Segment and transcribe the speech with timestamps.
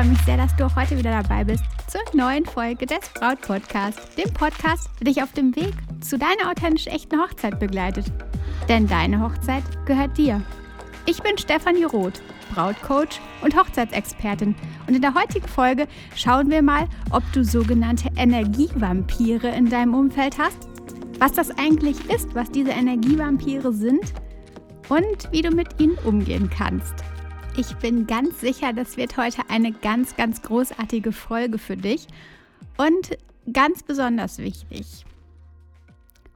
[0.00, 3.38] freue mich sehr, dass du auch heute wieder dabei bist zur neuen Folge des Braut
[3.42, 8.06] Podcast, dem Podcast, der dich auf dem Weg zu deiner authentisch echten Hochzeit begleitet.
[8.66, 10.40] Denn deine Hochzeit gehört dir.
[11.04, 12.22] Ich bin Stefanie Roth,
[12.54, 14.54] Brautcoach und Hochzeitsexpertin.
[14.86, 15.86] Und in der heutigen Folge
[16.16, 20.66] schauen wir mal, ob du sogenannte Energievampire in deinem Umfeld hast,
[21.18, 24.14] was das eigentlich ist, was diese Energievampire sind
[24.88, 26.94] und wie du mit ihnen umgehen kannst.
[27.56, 32.06] Ich bin ganz sicher, das wird heute eine ganz, ganz großartige Folge für dich
[32.76, 33.18] und
[33.52, 35.04] ganz besonders wichtig.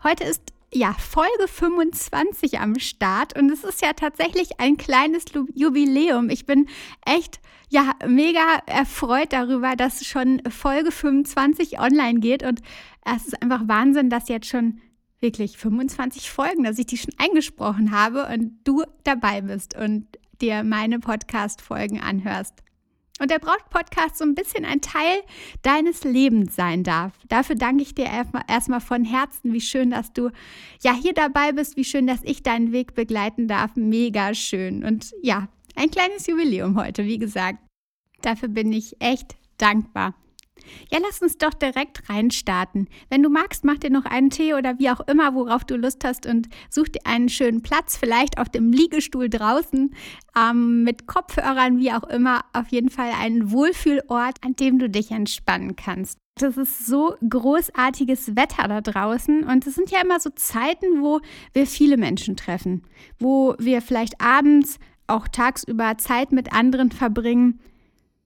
[0.03, 0.43] Heute ist
[0.73, 6.31] ja Folge 25 am Start und es ist ja tatsächlich ein kleines Jubiläum.
[6.31, 6.69] Ich bin
[7.07, 7.41] echt
[7.71, 12.61] ja mega erfreut darüber, dass schon Folge 25 online geht und
[13.05, 14.81] es ist einfach Wahnsinn, dass jetzt schon
[15.21, 20.07] wirklich 25 Folgen, dass ich die schon eingesprochen habe und du dabei bist und
[20.41, 22.55] dir meine Podcast-Folgen anhörst.
[23.21, 25.21] Und der Braut-Podcast so ein bisschen ein Teil
[25.63, 27.13] deines Lebens sein darf.
[27.29, 28.07] Dafür danke ich dir
[28.49, 29.53] erstmal von Herzen.
[29.53, 30.31] Wie schön, dass du
[30.83, 31.77] ja hier dabei bist.
[31.77, 33.77] Wie schön, dass ich deinen Weg begleiten darf.
[33.77, 34.85] Mega schön.
[34.85, 37.61] Und ja, ein kleines Jubiläum heute, wie gesagt.
[38.21, 40.15] Dafür bin ich echt dankbar.
[40.91, 42.89] Ja, lass uns doch direkt reinstarten.
[43.09, 46.05] Wenn du magst, mach dir noch einen Tee oder wie auch immer, worauf du Lust
[46.05, 49.95] hast und such dir einen schönen Platz, vielleicht auf dem Liegestuhl draußen,
[50.39, 52.45] ähm, mit Kopfhörern, wie auch immer.
[52.53, 56.19] Auf jeden Fall einen Wohlfühlort, an dem du dich entspannen kannst.
[56.37, 61.21] Das ist so großartiges Wetter da draußen und es sind ja immer so Zeiten, wo
[61.53, 62.83] wir viele Menschen treffen,
[63.21, 67.61] wo wir vielleicht abends, auch tagsüber Zeit mit anderen verbringen.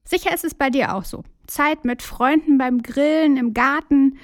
[0.05, 1.23] Sicher ist es bei dir auch so.
[1.49, 4.19] Zeit mit Freunden beim Grillen im Garten,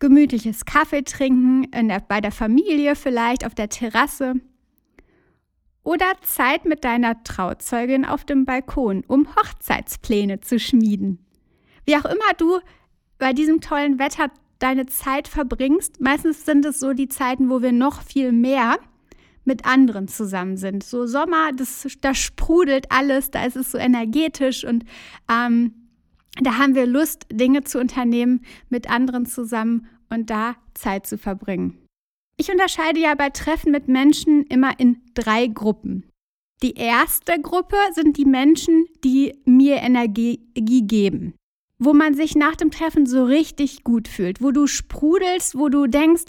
[0.00, 4.34] gemütliches Kaffee trinken, der, bei der Familie vielleicht auf der Terrasse.
[5.82, 11.24] Oder Zeit mit deiner Trauzeugin auf dem Balkon, um Hochzeitspläne zu schmieden.
[11.84, 12.58] Wie auch immer du
[13.18, 17.72] bei diesem tollen Wetter deine Zeit verbringst, meistens sind es so die Zeiten, wo wir
[17.72, 18.78] noch viel mehr
[19.44, 20.84] mit anderen zusammen sind.
[20.84, 24.84] So Sommer, das, da sprudelt alles, da ist es so energetisch und
[25.30, 25.79] ähm,
[26.46, 31.78] da haben wir Lust, Dinge zu unternehmen mit anderen zusammen und da Zeit zu verbringen.
[32.36, 36.06] Ich unterscheide ja bei Treffen mit Menschen immer in drei Gruppen.
[36.62, 41.34] Die erste Gruppe sind die Menschen, die mir Energie geben,
[41.78, 45.86] wo man sich nach dem Treffen so richtig gut fühlt, wo du sprudelst, wo du
[45.86, 46.24] denkst,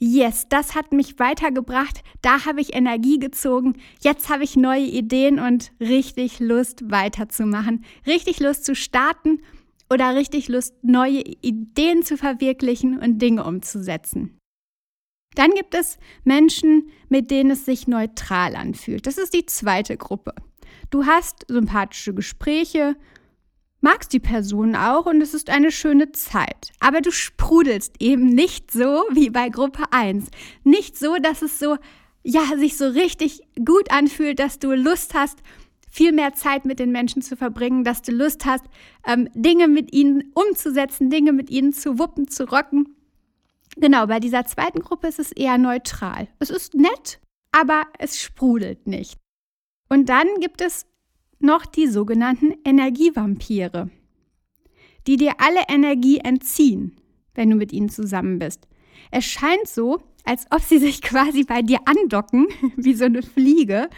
[0.00, 5.38] yes, das hat mich weitergebracht, da habe ich Energie gezogen, jetzt habe ich neue Ideen
[5.38, 9.42] und richtig Lust weiterzumachen, richtig Lust zu starten
[9.92, 14.38] oder richtig Lust, neue Ideen zu verwirklichen und Dinge umzusetzen.
[15.36, 19.06] Dann gibt es Menschen, mit denen es sich neutral anfühlt.
[19.06, 20.34] Das ist die zweite Gruppe.
[20.90, 22.96] Du hast sympathische Gespräche
[23.80, 26.72] magst die Person auch und es ist eine schöne Zeit.
[26.80, 30.26] Aber du sprudelst eben nicht so wie bei Gruppe 1.
[30.64, 31.76] Nicht so, dass es so,
[32.22, 35.38] ja, sich so richtig gut anfühlt, dass du Lust hast,
[35.90, 38.64] viel mehr Zeit mit den Menschen zu verbringen, dass du Lust hast,
[39.06, 42.94] ähm, Dinge mit ihnen umzusetzen, Dinge mit ihnen zu wuppen, zu rocken.
[43.76, 46.28] Genau, bei dieser zweiten Gruppe ist es eher neutral.
[46.38, 47.20] Es ist nett,
[47.52, 49.18] aber es sprudelt nicht.
[49.88, 50.86] Und dann gibt es
[51.40, 53.90] noch die sogenannten Energievampire,
[55.06, 56.96] die dir alle Energie entziehen,
[57.34, 58.68] wenn du mit ihnen zusammen bist.
[59.10, 62.46] Es scheint so, als ob sie sich quasi bei dir andocken,
[62.76, 63.88] wie so eine Fliege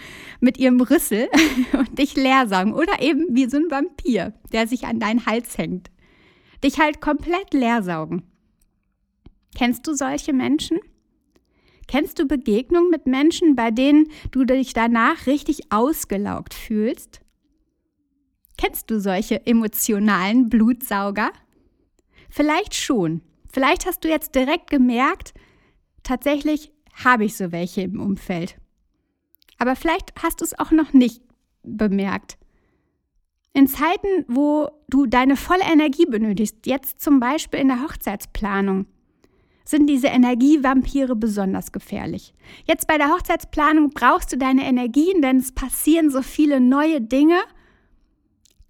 [0.40, 1.28] mit ihrem Rüssel
[1.72, 2.74] und dich leer saugen.
[2.74, 5.90] Oder eben wie so ein Vampir, der sich an deinen Hals hängt.
[6.64, 8.22] Dich halt komplett leer saugen.
[9.56, 10.78] Kennst du solche Menschen?
[11.88, 17.20] Kennst du Begegnungen mit Menschen, bei denen du dich danach richtig ausgelaugt fühlst?
[18.62, 21.32] Kennst du solche emotionalen Blutsauger?
[22.30, 23.20] Vielleicht schon.
[23.52, 25.34] Vielleicht hast du jetzt direkt gemerkt,
[26.04, 26.70] tatsächlich
[27.02, 28.56] habe ich so welche im Umfeld.
[29.58, 31.22] Aber vielleicht hast du es auch noch nicht
[31.64, 32.38] bemerkt.
[33.52, 38.86] In Zeiten, wo du deine volle Energie benötigst, jetzt zum Beispiel in der Hochzeitsplanung,
[39.64, 42.32] sind diese Energievampire besonders gefährlich.
[42.64, 47.40] Jetzt bei der Hochzeitsplanung brauchst du deine Energien, denn es passieren so viele neue Dinge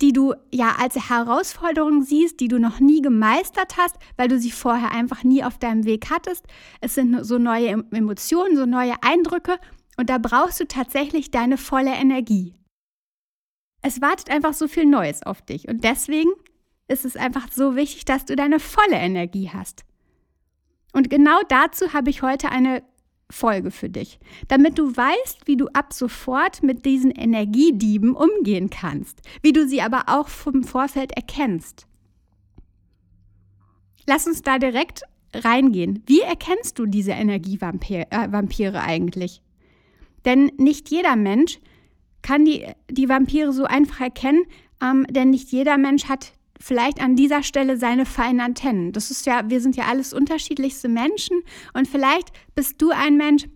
[0.02, 4.50] die du ja als Herausforderung siehst, die du noch nie gemeistert hast, weil du sie
[4.50, 6.44] vorher einfach nie auf deinem Weg hattest.
[6.81, 9.58] Es sind so neue Emotionen, so neue Eindrücke
[9.96, 12.54] und da brauchst du tatsächlich deine volle Energie.
[13.81, 16.32] Es wartet einfach so viel Neues auf dich und deswegen
[16.88, 19.84] ist es einfach so wichtig, dass du deine volle Energie hast.
[20.93, 22.82] Und genau dazu habe ich heute eine
[23.32, 24.19] Folge für dich,
[24.49, 29.82] damit du weißt, wie du ab sofort mit diesen Energiedieben umgehen kannst, wie du sie
[29.82, 31.87] aber auch vom Vorfeld erkennst.
[34.06, 35.02] Lass uns da direkt
[35.34, 36.02] reingehen.
[36.06, 39.43] Wie erkennst du diese Energievampire äh, eigentlich?
[40.25, 41.58] Denn nicht jeder Mensch
[42.20, 44.44] kann die, die Vampire so einfach erkennen,
[44.82, 46.32] ähm, denn nicht jeder Mensch hat
[46.62, 48.93] vielleicht an dieser Stelle seine feinen Antennen.
[48.93, 51.43] Das ist ja, wir sind ja alles unterschiedlichste Menschen
[51.75, 53.49] und vielleicht bist du ein Mensch,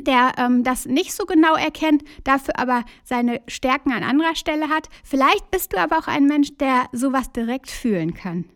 [0.00, 4.88] der ähm, das nicht so genau erkennt, dafür aber seine Stärken an anderer Stelle hat.
[5.04, 8.46] Vielleicht bist du aber auch ein Mensch, der sowas direkt fühlen kann.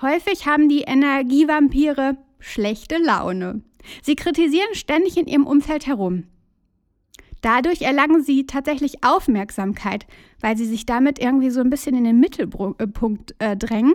[0.00, 3.62] Häufig haben die Energievampire schlechte Laune.
[4.02, 6.24] Sie kritisieren ständig in ihrem Umfeld herum.
[7.42, 10.06] Dadurch erlangen sie tatsächlich Aufmerksamkeit,
[10.42, 13.94] weil sie sich damit irgendwie so ein bisschen in den Mittelpunkt äh, drängen.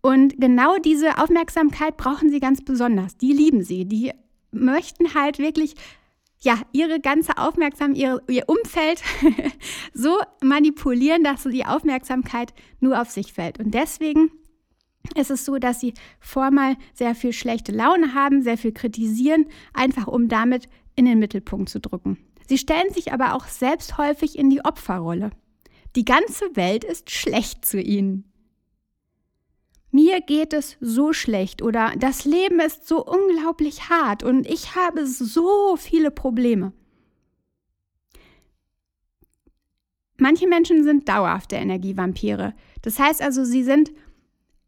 [0.00, 3.18] Und genau diese Aufmerksamkeit brauchen sie ganz besonders.
[3.18, 3.84] Die lieben sie.
[3.84, 4.12] Die
[4.50, 5.74] möchten halt wirklich
[6.42, 9.02] ja, ihre ganze Aufmerksamkeit, ihr, Umfeld
[9.92, 13.58] so manipulieren, dass die Aufmerksamkeit nur auf sich fällt.
[13.58, 14.30] Und deswegen
[15.16, 20.06] ist es so, dass sie vormal sehr viel schlechte Laune haben, sehr viel kritisieren, einfach
[20.06, 22.16] um damit in den Mittelpunkt zu drücken.
[22.48, 25.30] Sie stellen sich aber auch selbst häufig in die Opferrolle.
[25.96, 28.24] Die ganze Welt ist schlecht zu ihnen.
[29.92, 35.04] Mir geht es so schlecht oder das Leben ist so unglaublich hart und ich habe
[35.04, 36.72] so viele Probleme.
[40.16, 42.54] Manche Menschen sind dauerhafte Energievampire.
[42.82, 43.90] Das heißt also, sie sind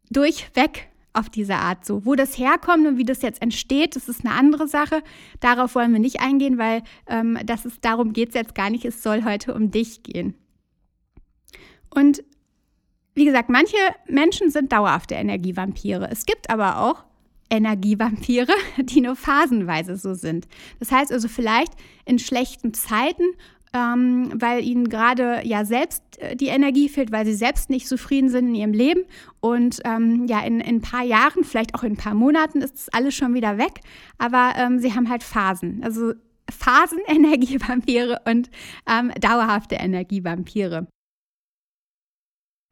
[0.09, 2.05] durchweg auf diese Art so.
[2.05, 5.03] Wo das herkommt und wie das jetzt entsteht, das ist eine andere Sache.
[5.39, 8.83] Darauf wollen wir nicht eingehen, weil ähm, das ist, darum geht es jetzt gar nicht.
[8.83, 10.35] Es soll heute um dich gehen.
[11.93, 12.23] Und
[13.15, 16.09] wie gesagt, manche Menschen sind dauerhafte Energievampire.
[16.11, 17.03] Es gibt aber auch
[17.49, 20.47] Energievampire, die nur phasenweise so sind.
[20.79, 21.73] Das heißt also vielleicht
[22.05, 23.23] in schlechten Zeiten
[23.73, 28.29] ähm, weil ihnen gerade ja selbst äh, die Energie fehlt, weil sie selbst nicht zufrieden
[28.29, 29.03] sind in ihrem Leben.
[29.39, 32.75] Und ähm, ja, in, in, ein paar Jahren, vielleicht auch in ein paar Monaten ist
[32.75, 33.79] das alles schon wieder weg.
[34.19, 35.81] Aber ähm, sie haben halt Phasen.
[35.83, 36.13] Also
[36.51, 38.51] Phasen-Energievampire und
[38.87, 40.87] ähm, dauerhafte Energievampire.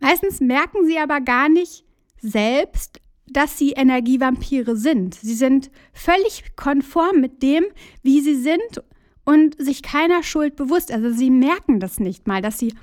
[0.01, 1.85] Meistens merken sie aber gar nicht
[2.17, 5.15] selbst, dass sie Energievampire sind.
[5.15, 7.65] Sie sind völlig konform mit dem,
[8.01, 8.83] wie sie sind
[9.23, 10.91] und sich keiner Schuld bewusst.
[10.91, 12.73] Also sie merken das nicht mal, dass sie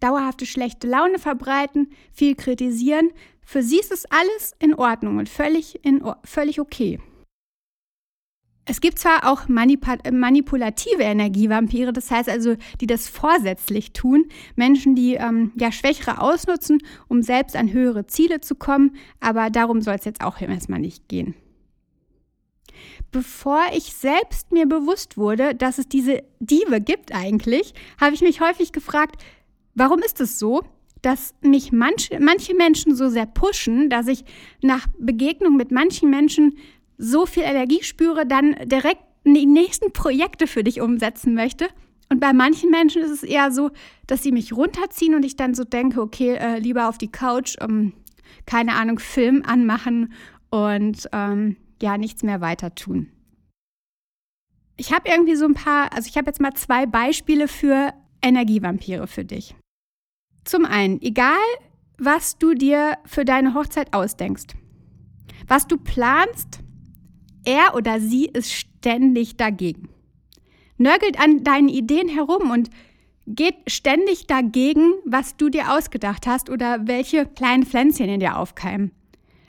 [0.00, 3.10] dauerhafte schlechte Laune verbreiten, viel kritisieren.
[3.44, 7.00] Für sie ist es alles in Ordnung und völlig, in, völlig okay.
[8.68, 14.26] Es gibt zwar auch manipulative Energievampire, das heißt also, die das vorsätzlich tun,
[14.56, 19.82] Menschen, die ähm, ja Schwächere ausnutzen, um selbst an höhere Ziele zu kommen, aber darum
[19.82, 21.36] soll es jetzt auch erstmal nicht gehen.
[23.12, 28.40] Bevor ich selbst mir bewusst wurde, dass es diese Diebe gibt eigentlich, habe ich mich
[28.40, 29.22] häufig gefragt,
[29.74, 30.62] warum ist es so,
[31.02, 34.24] dass mich manche, manche Menschen so sehr pushen, dass ich
[34.60, 36.58] nach Begegnung mit manchen Menschen
[36.98, 41.68] so viel Energie spüre, dann direkt die nächsten Projekte für dich umsetzen möchte.
[42.08, 43.70] Und bei manchen Menschen ist es eher so,
[44.06, 47.56] dass sie mich runterziehen und ich dann so denke, okay, äh, lieber auf die Couch,
[47.60, 47.92] ähm,
[48.46, 50.12] keine Ahnung, Film anmachen
[50.50, 53.10] und ähm, ja nichts mehr weiter tun.
[54.76, 57.92] Ich habe irgendwie so ein paar, also ich habe jetzt mal zwei Beispiele für
[58.22, 59.56] Energievampire für dich.
[60.44, 61.34] Zum einen, egal
[61.98, 64.54] was du dir für deine Hochzeit ausdenkst,
[65.48, 66.60] was du planst,
[67.46, 69.88] er oder sie ist ständig dagegen.
[70.76, 72.68] Nörgelt an deinen Ideen herum und
[73.26, 78.92] geht ständig dagegen, was du dir ausgedacht hast oder welche kleinen Pflänzchen in dir aufkeimen.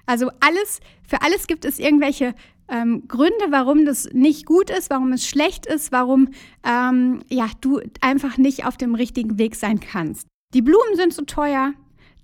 [0.05, 2.33] Also alles, für alles gibt es irgendwelche
[2.69, 6.29] ähm, Gründe, warum das nicht gut ist, warum es schlecht ist, warum
[6.63, 10.27] ähm, ja, du einfach nicht auf dem richtigen Weg sein kannst.
[10.53, 11.73] Die Blumen sind zu teuer,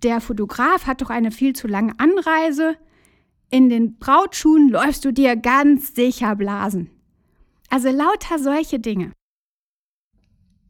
[0.02, 2.78] der Fotograf hat doch eine viel zu lange Anreise,
[3.54, 6.90] in den Brautschuhen läufst du dir ganz sicher Blasen.
[7.70, 9.12] Also lauter solche Dinge.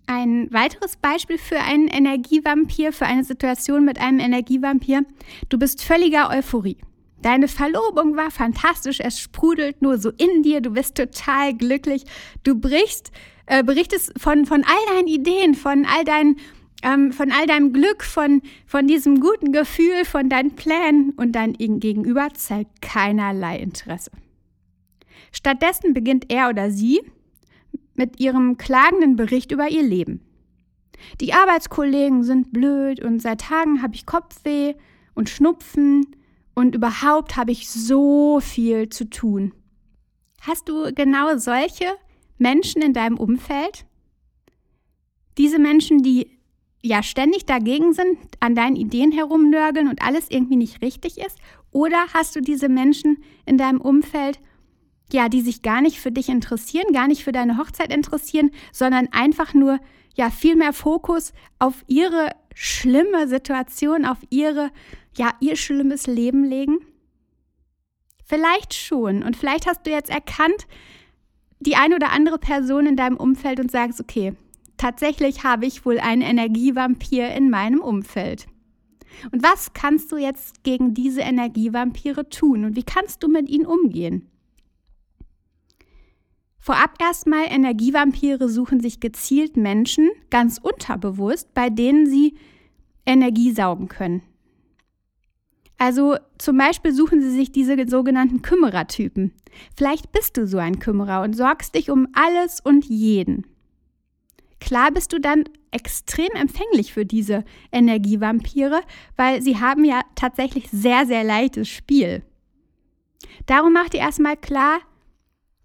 [0.06, 5.06] Ein weiteres Beispiel für einen Energievampir, für eine Situation mit einem Energievampir.
[5.48, 6.78] Du bist völliger Euphorie.
[7.22, 12.04] Deine Verlobung war fantastisch, es sprudelt nur so in dir, du bist total glücklich,
[12.44, 13.14] du brichst,
[13.46, 16.36] äh, berichtest von, von all deinen Ideen, von all deinen
[16.84, 21.54] ähm, von all deinem Glück, von, von diesem guten Gefühl, von deinen Plänen und dein
[21.54, 24.12] Gegenüber zeigt keinerlei Interesse.
[25.32, 27.02] Stattdessen beginnt er oder sie
[27.96, 30.22] mit ihrem klagenden Bericht über ihr Leben.
[31.22, 34.76] Die Arbeitskollegen sind blöd und seit Tagen habe ich Kopfweh
[35.16, 36.16] und Schnupfen
[36.54, 39.54] und überhaupt habe ich so viel zu tun.
[40.42, 41.86] Hast du genau solche
[42.38, 43.86] Menschen in deinem Umfeld?
[45.38, 46.38] Diese Menschen, die
[46.84, 51.40] ja ständig dagegen sind, an deinen Ideen herumnörgeln und alles irgendwie nicht richtig ist?
[51.72, 54.40] Oder hast du diese Menschen in deinem Umfeld,
[55.12, 59.08] ja, die sich gar nicht für dich interessieren, gar nicht für deine Hochzeit interessieren, sondern
[59.12, 59.80] einfach nur
[60.16, 64.70] ja viel mehr Fokus auf ihre schlimme Situation, auf ihre
[65.18, 66.80] ja ihr schlimmes Leben legen?
[68.26, 70.68] Vielleicht schon und vielleicht hast du jetzt erkannt,
[71.60, 74.36] die eine oder andere Person in deinem Umfeld und sagst, okay,
[74.78, 78.48] tatsächlich habe ich wohl einen Energievampir in meinem Umfeld.
[79.32, 83.66] Und was kannst du jetzt gegen diese Energievampire tun und wie kannst du mit ihnen
[83.66, 84.30] umgehen?
[86.58, 92.38] Vorab erstmal, Energievampire suchen sich gezielt Menschen, ganz unterbewusst, bei denen sie
[93.06, 94.22] Energie saugen können.
[95.78, 99.34] Also zum Beispiel suchen sie sich diese sogenannten Kümmerertypen.
[99.76, 103.46] Vielleicht bist du so ein Kümmerer und sorgst dich um alles und jeden.
[104.64, 107.44] Klar bist du dann extrem empfänglich für diese
[107.74, 108.80] Energievampire,
[109.18, 112.24] weil sie haben ja tatsächlich sehr, sehr leichtes Spiel.
[113.46, 114.80] Darum mach dir erstmal klar,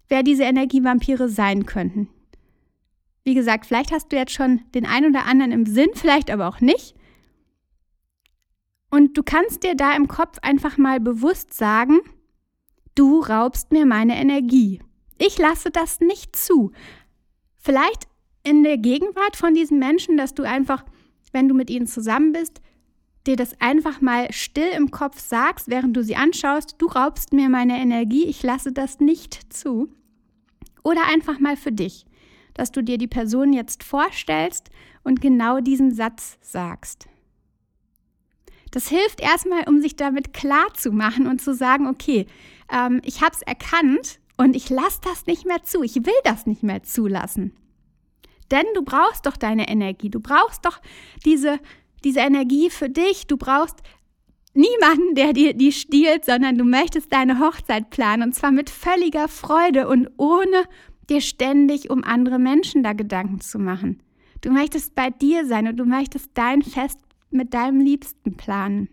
[0.09, 2.09] wer diese Energievampire sein könnten.
[3.23, 6.49] Wie gesagt, vielleicht hast du jetzt schon den einen oder anderen im Sinn, vielleicht aber
[6.49, 6.93] auch nicht.
[8.91, 12.01] Und du kannst dir da im Kopf einfach mal bewusst sagen,
[12.95, 14.81] du raubst mir meine Energie.
[15.17, 16.73] Ich lasse das nicht zu.
[17.55, 18.08] Vielleicht
[18.43, 20.83] in der Gegenwart von diesen Menschen, dass du einfach,
[21.31, 22.61] wenn du mit ihnen zusammen bist,
[23.27, 27.49] dir das einfach mal still im Kopf sagst, während du sie anschaust, du raubst mir
[27.49, 29.89] meine Energie, ich lasse das nicht zu.
[30.83, 32.05] Oder einfach mal für dich,
[32.53, 34.69] dass du dir die Person jetzt vorstellst
[35.03, 37.07] und genau diesen Satz sagst.
[38.71, 42.27] Das hilft erstmal, um sich damit klar zu machen und zu sagen, okay,
[42.71, 46.45] ähm, ich habe es erkannt und ich lasse das nicht mehr zu, ich will das
[46.45, 47.53] nicht mehr zulassen.
[48.51, 50.79] Denn du brauchst doch deine Energie, du brauchst doch
[51.25, 51.59] diese,
[52.03, 53.77] diese Energie für dich, du brauchst
[54.53, 59.27] niemanden, der dir die stiehlt, sondern du möchtest deine Hochzeit planen und zwar mit völliger
[59.27, 60.63] Freude und ohne
[61.09, 64.01] dir ständig um andere Menschen da Gedanken zu machen.
[64.41, 68.89] Du möchtest bei dir sein und du möchtest dein Fest mit deinem Liebsten planen.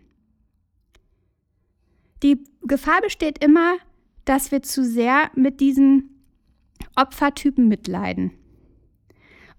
[2.23, 3.77] Die Gefahr besteht immer,
[4.25, 6.23] dass wir zu sehr mit diesen
[6.95, 8.31] Opfertypen mitleiden.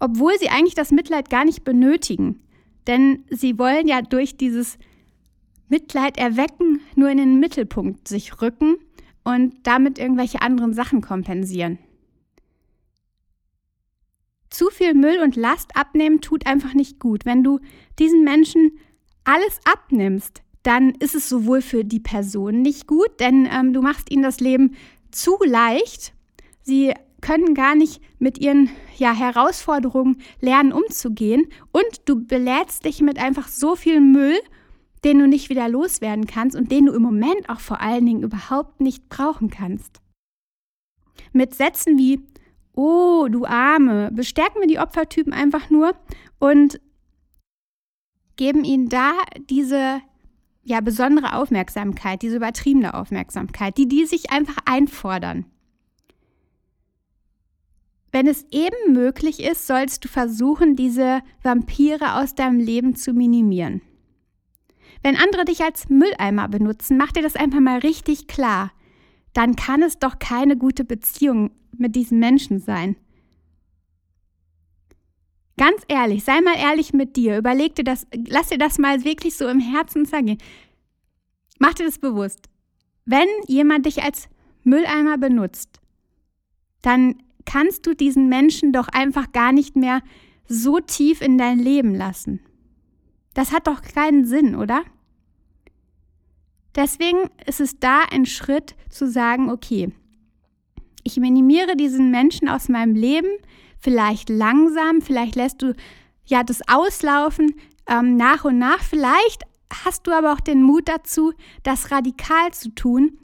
[0.01, 2.41] Obwohl sie eigentlich das Mitleid gar nicht benötigen.
[2.87, 4.79] Denn sie wollen ja durch dieses
[5.69, 8.77] Mitleid erwecken, nur in den Mittelpunkt sich rücken
[9.25, 11.79] und damit irgendwelche anderen Sachen kompensieren.
[14.51, 17.27] Zu viel Müll und Last abnehmen tut einfach nicht gut.
[17.27, 17.61] Wenn du
[17.99, 18.79] diesen Menschen
[19.25, 24.11] alles abnimmst, dann ist es sowohl für die Person nicht gut, denn ähm, du machst
[24.11, 24.75] ihnen das Leben
[25.11, 26.15] zu leicht.
[26.63, 31.47] Sie können gar nicht mit ihren ja, Herausforderungen lernen, umzugehen.
[31.73, 34.39] Und du belädst dich mit einfach so viel Müll
[35.05, 38.23] den du nicht wieder loswerden kannst und den du im Moment auch vor allen Dingen
[38.23, 40.01] überhaupt nicht brauchen kannst.
[41.33, 42.21] Mit Sätzen wie
[42.75, 45.97] Oh, du Arme, bestärken wir die Opfertypen einfach nur
[46.39, 46.81] und
[48.37, 49.15] geben ihnen da
[49.51, 50.01] diese
[50.63, 55.47] ja, besondere Aufmerksamkeit, diese übertriebene Aufmerksamkeit, die die sich einfach einfordern.
[58.19, 63.81] Wenn es eben möglich ist, sollst du versuchen, diese Vampire aus deinem Leben zu minimieren.
[65.05, 68.73] Wenn andere dich als Mülleimer benutzen, mach dir das einfach mal richtig klar.
[69.35, 72.97] Dann kann es doch keine gute Beziehung mit diesen Menschen sein.
[75.57, 77.39] Ganz ehrlich, sei mal ehrlich mit dir.
[77.39, 80.39] Überleg dir das, lass dir das mal wirklich so im Herzen zergehen.
[81.61, 82.49] Mach dir das bewusst.
[83.05, 84.29] Wenn jemand dich als
[84.65, 85.79] Mülleimer benutzt,
[86.83, 87.15] dann
[87.49, 90.03] kannst du diesen Menschen doch einfach gar nicht mehr
[90.47, 92.41] so tief in dein Leben lassen.
[93.33, 94.83] Das hat doch keinen Sinn, oder?
[96.77, 99.91] Deswegen ist es da ein Schritt zu sagen, okay,
[101.05, 103.31] ich minimiere diesen Menschen aus meinem Leben,
[103.79, 105.75] vielleicht langsam, vielleicht lässt du
[106.27, 107.55] ja das auslaufen
[107.89, 112.75] ähm, nach und nach, vielleicht hast du aber auch den Mut dazu, das radikal zu
[112.75, 113.19] tun,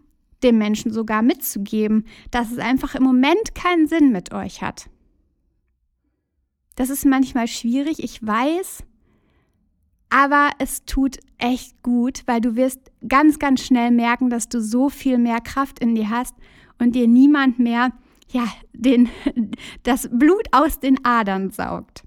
[0.45, 4.89] dem Menschen sogar mitzugeben, dass es einfach im Moment keinen Sinn mit euch hat.
[6.77, 8.85] Das ist manchmal schwierig, ich weiß,
[10.11, 14.89] aber es tut echt gut, weil du wirst ganz, ganz schnell merken, dass du so
[14.89, 16.35] viel mehr Kraft in dir hast
[16.79, 17.93] und dir niemand mehr
[18.31, 19.09] ja, den,
[19.83, 22.05] das Blut aus den Adern saugt.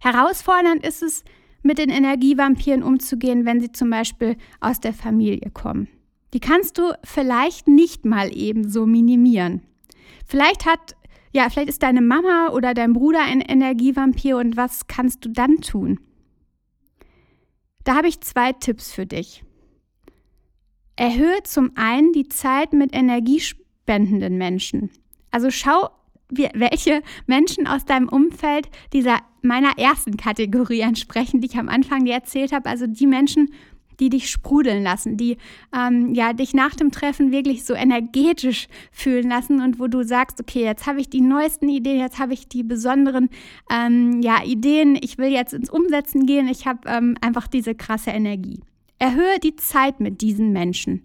[0.00, 1.24] Herausfordernd ist es,
[1.62, 5.88] mit den Energievampiren umzugehen, wenn sie zum Beispiel aus der Familie kommen.
[6.34, 9.62] Die kannst du vielleicht nicht mal eben so minimieren.
[10.26, 10.94] Vielleicht hat,
[11.32, 15.56] ja, vielleicht ist deine Mama oder dein Bruder ein Energievampir und was kannst du dann
[15.60, 16.00] tun?
[17.84, 19.42] Da habe ich zwei Tipps für dich.
[20.96, 24.90] Erhöhe zum einen die Zeit mit energiespendenden Menschen.
[25.30, 25.88] Also schau,
[26.30, 32.14] welche Menschen aus deinem Umfeld dieser meiner ersten Kategorie entsprechen, die ich am Anfang dir
[32.14, 32.68] erzählt habe.
[32.68, 33.52] Also die Menschen,
[34.00, 35.36] die dich sprudeln lassen, die
[35.76, 40.40] ähm, ja dich nach dem Treffen wirklich so energetisch fühlen lassen und wo du sagst,
[40.40, 43.28] okay, jetzt habe ich die neuesten Ideen, jetzt habe ich die besonderen
[43.70, 48.10] ähm, ja, Ideen, ich will jetzt ins Umsetzen gehen, ich habe ähm, einfach diese krasse
[48.10, 48.60] Energie.
[48.98, 51.04] Erhöhe die Zeit mit diesen Menschen.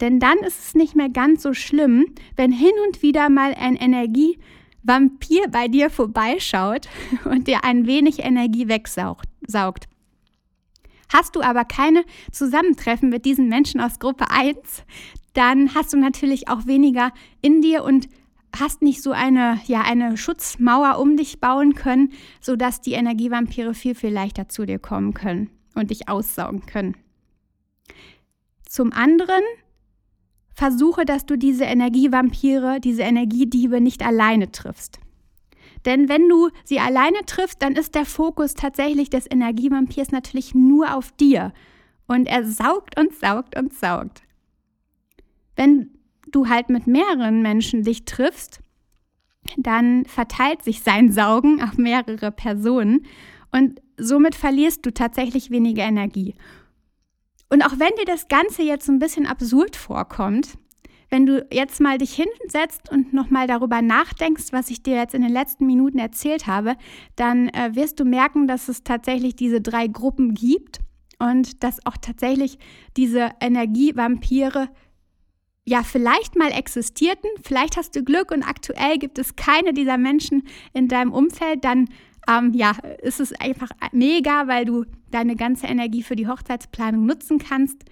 [0.00, 2.06] Denn dann ist es nicht mehr ganz so schlimm,
[2.36, 6.88] wenn hin und wieder mal ein Energievampir bei dir vorbeischaut
[7.24, 9.28] und dir ein wenig Energie wegsaugt.
[11.12, 14.56] Hast du aber keine Zusammentreffen mit diesen Menschen aus Gruppe 1,
[15.32, 18.08] dann hast du natürlich auch weniger in dir und
[18.58, 23.94] hast nicht so eine, ja, eine Schutzmauer um dich bauen können, sodass die Energievampire viel,
[23.94, 26.96] viel leichter zu dir kommen können und dich aussaugen können.
[28.68, 29.42] Zum anderen
[30.54, 35.00] versuche, dass du diese Energievampire, diese Energiediebe nicht alleine triffst.
[35.86, 40.94] Denn wenn du sie alleine triffst, dann ist der Fokus tatsächlich des Energievampirs natürlich nur
[40.94, 41.52] auf dir.
[42.06, 44.22] Und er saugt und saugt und saugt.
[45.56, 45.90] Wenn
[46.30, 48.60] du halt mit mehreren Menschen dich triffst,
[49.56, 53.06] dann verteilt sich sein Saugen auf mehrere Personen
[53.52, 56.34] und somit verlierst du tatsächlich weniger Energie.
[57.48, 60.56] Und auch wenn dir das Ganze jetzt ein bisschen absurd vorkommt,
[61.10, 65.22] wenn du jetzt mal dich hinsetzt und nochmal darüber nachdenkst, was ich dir jetzt in
[65.22, 66.76] den letzten Minuten erzählt habe,
[67.16, 70.80] dann äh, wirst du merken, dass es tatsächlich diese drei Gruppen gibt
[71.18, 72.58] und dass auch tatsächlich
[72.96, 74.68] diese Energievampire
[75.64, 77.28] ja vielleicht mal existierten.
[77.42, 81.64] Vielleicht hast du Glück und aktuell gibt es keine dieser Menschen in deinem Umfeld.
[81.64, 81.88] Dann
[82.28, 87.38] ähm, ja, ist es einfach mega, weil du deine ganze Energie für die Hochzeitsplanung nutzen
[87.38, 87.84] kannst.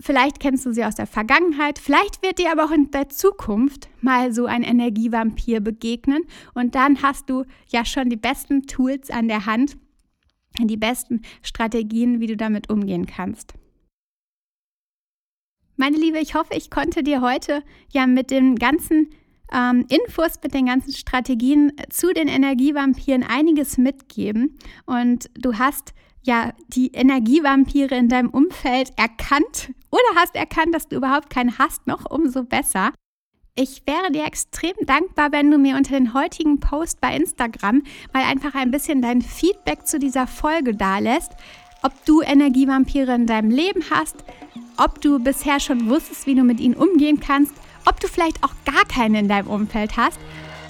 [0.00, 3.88] Vielleicht kennst du sie aus der Vergangenheit, vielleicht wird dir aber auch in der Zukunft
[4.00, 6.24] mal so ein Energievampir begegnen.
[6.52, 9.76] Und dann hast du ja schon die besten Tools an der Hand,
[10.60, 13.54] die besten Strategien, wie du damit umgehen kannst.
[15.76, 19.10] Meine Liebe, ich hoffe, ich konnte dir heute ja mit den ganzen
[19.52, 24.56] ähm, Infos, mit den ganzen Strategien zu den Energievampiren einiges mitgeben.
[24.86, 25.94] Und du hast
[26.26, 31.86] ja die Energievampire in deinem Umfeld erkannt oder hast erkannt, dass du überhaupt keinen hast,
[31.86, 32.92] noch umso besser.
[33.56, 38.24] Ich wäre dir extrem dankbar, wenn du mir unter den heutigen Post bei Instagram mal
[38.24, 41.30] einfach ein bisschen dein Feedback zu dieser Folge dalässt,
[41.82, 44.16] ob du Energievampire in deinem Leben hast,
[44.76, 47.54] ob du bisher schon wusstest, wie du mit ihnen umgehen kannst,
[47.86, 50.18] ob du vielleicht auch gar keine in deinem Umfeld hast.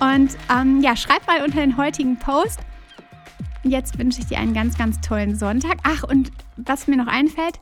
[0.00, 2.60] Und ähm, ja, schreib mal unter den heutigen Post,
[3.64, 5.78] Jetzt wünsche ich dir einen ganz, ganz tollen Sonntag.
[5.84, 7.58] Ach, und was mir noch einfällt,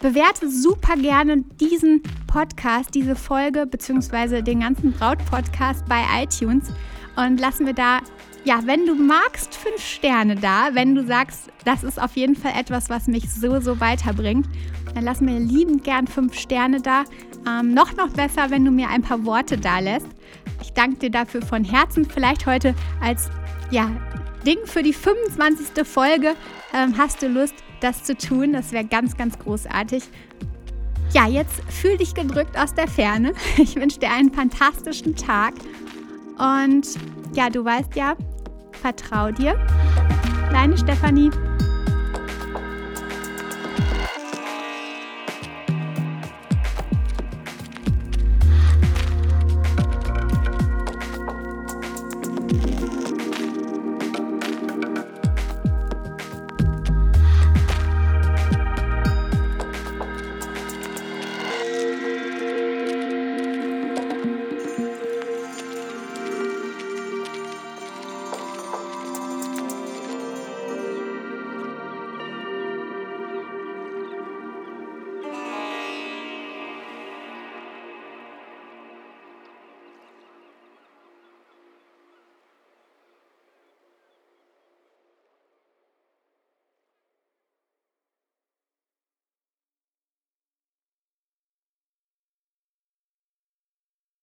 [0.00, 6.70] bewerte super gerne diesen Podcast, diese Folge, beziehungsweise den ganzen Braut-Podcast bei iTunes
[7.16, 8.00] und lassen wir da,
[8.44, 10.68] ja, wenn du magst, fünf Sterne da.
[10.74, 14.46] Wenn du sagst, das ist auf jeden Fall etwas, was mich so, so weiterbringt,
[14.94, 17.04] dann lass mir liebend gern fünf Sterne da.
[17.48, 20.08] Ähm, noch, noch besser, wenn du mir ein paar Worte da lässt.
[20.60, 22.04] Ich danke dir dafür von Herzen.
[22.04, 23.30] Vielleicht heute als
[23.70, 23.90] ja,
[24.46, 25.86] Ding für die 25.
[25.86, 26.34] Folge.
[26.74, 28.52] Ähm, hast du Lust, das zu tun?
[28.52, 30.04] Das wäre ganz, ganz großartig.
[31.12, 33.32] Ja, jetzt fühl dich gedrückt aus der Ferne.
[33.56, 35.54] Ich wünsche dir einen fantastischen Tag.
[36.38, 36.86] Und
[37.34, 38.16] ja, du weißt ja,
[38.72, 39.58] vertrau dir.
[40.52, 41.30] Deine Stefanie.